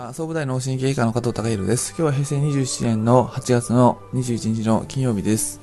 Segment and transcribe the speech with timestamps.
[0.00, 1.90] は総武大脳神経科の加藤隆弘です。
[1.90, 5.60] 今日は平成27年の8月の21日の金曜日です。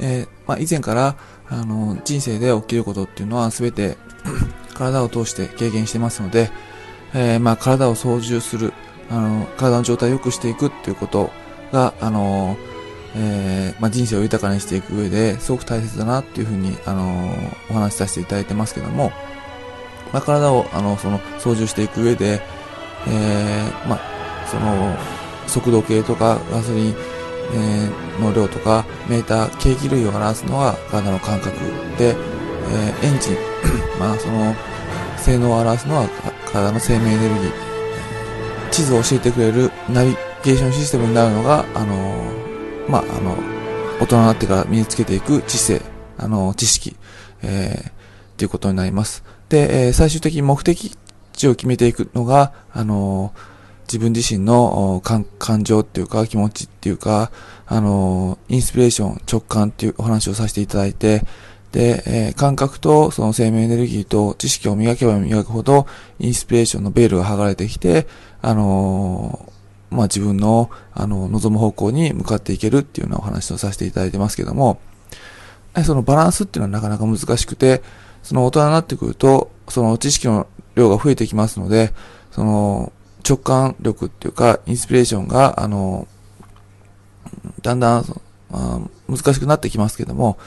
[0.00, 1.16] えー、まあ、以前から、
[1.48, 3.96] あの、人生で起きることっていうのは全て
[4.74, 6.50] 体を通して経験してますので、
[7.14, 8.72] えー、まあ、体を操縦する、
[9.08, 11.30] あの、体の状態を良くしていくっていうこと
[11.70, 12.56] が、あの、
[13.14, 17.32] えー、まあ、人生を豊かにしていく上ですごく大切だなっていうふうに、あの、
[17.70, 19.12] お話しさせていただいてますけども、
[20.12, 22.42] まあ、体を、あの、その、操縦していく上で、
[23.08, 24.96] えー、まあ、その、
[25.46, 26.94] 速度計とかガソリン、
[27.54, 31.50] え、の量とかメーター、計器類を表すのは体の感覚
[31.98, 32.14] で、
[32.70, 33.36] え、エンジン、
[34.00, 34.54] まあその、
[35.18, 36.08] 性能を表すのは
[36.52, 37.72] 体の生命エネルギー。
[38.70, 42.24] 地図を教えてくれるナビゲーションシステムになるのが、あの、
[42.88, 43.36] まあ、あの、
[44.00, 45.82] 大人になってから身につけていく知性、
[46.18, 46.96] あの、知識、
[47.42, 47.92] えー、っ
[48.36, 49.22] ていうことになります。
[49.48, 50.96] で、えー、最終的に目的
[51.42, 53.32] 地を決めていくのが、あの
[53.86, 57.30] 自分自身の感情っていうか気持ちっていうか、
[57.66, 61.24] あのインスピレーション、直感っていうお話をさせていただいて、
[61.72, 65.86] で、えー、感覚とその生命エネルギーと知識を磨けば磨くほど、
[66.18, 68.06] インスピレーションのベールが剥がれてきて、
[68.40, 74.80] あのー、まあ、自分の、あの、望む方向に向かっていけるっていうようなお話をさせていただいてますけども、
[75.84, 77.82] そのバランスっていうのはなかなか難しくて、
[78.22, 81.92] その大人になってくると、その知識の量が増えてきますので、
[82.30, 82.92] その
[83.28, 86.08] 直感力っていうか、インスピレーションが、あの、
[87.62, 88.04] だんだん、
[89.08, 90.38] 難しくなってきますけども、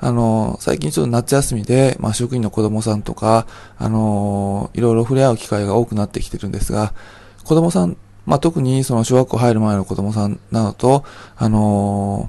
[0.00, 3.46] あの、最近ちょっと夏休みで、まあ、職員の子供さんとか、
[3.78, 6.92] あの、いろいろ触れ合う機会が多くなってきてるんですが、
[7.44, 11.04] 子供さん、まあ、特にその小学校入る前の子供さんなどと、
[11.36, 12.26] あの、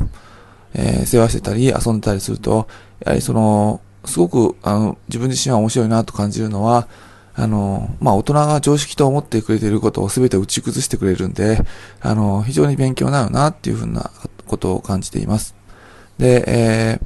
[0.75, 2.67] えー、世話してたり遊んでたりすると、
[2.99, 6.87] やはりその、すごく、あの、自分自身は面白いなと感じるのは、
[7.35, 11.59] あの、まあ、大人が常識と思ってくれていることを全て打ち崩してくれるんで、
[12.01, 14.11] あの、非常に勉強なるなっていうふうな
[14.45, 15.55] ことを感じています。
[16.17, 17.05] で、えー、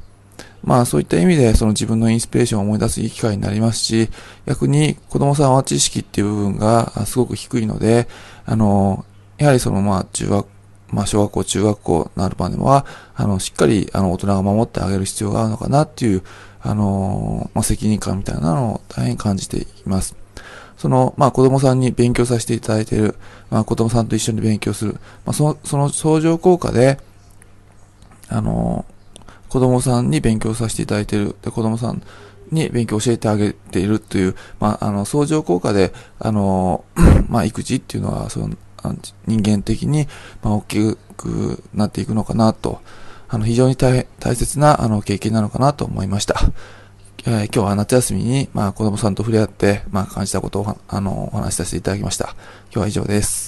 [0.62, 4.10] まあそういった意味でその自分のインスピレーションを思い出すいい機会になりますし、
[4.46, 8.08] 逆に子供さんは知識っていう部分がすごく低いので、
[8.44, 9.04] あの、
[9.38, 10.46] やはりそのまあ中学、
[10.90, 16.22] まあ小学校、中学校なる場では、あの、しっかりあの大人が守ってあげる必要があるのかなっていう、
[16.60, 20.16] あの、まあ責任感みたいなのを大変感じています。
[20.78, 23.16] その、まあ子供さんに勉強させていただいている、
[23.50, 24.92] まあ子供さんと一緒に勉強する、
[25.26, 26.98] まあその、その相乗効果で、
[28.28, 28.86] あの、
[29.48, 32.02] 子供さんに勉強させていただいている、で子供さん
[32.52, 36.84] に勉強教えてあげているという、まあ、あの、相乗効果で、あの、
[37.28, 38.56] まあ、育児っていうのは、その、
[39.26, 40.06] 人間的に、
[40.42, 42.80] まあ、大きくなっていくのかなと、
[43.28, 46.36] あの、非常に大変大切な、あの、経験なのかなと思いました。
[47.30, 52.30] えー、今日は夏休みに、まあ、子供さんと触れ合って、まあ、感じたことを、あの、お話しさせていただきました。
[52.72, 53.47] 今日は以上です。